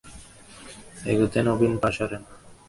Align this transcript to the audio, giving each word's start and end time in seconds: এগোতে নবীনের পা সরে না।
এগোতে 1.11 1.39
নবীনের 1.47 1.79
পা 1.81 1.89
সরে 1.95 2.17
না। 2.21 2.29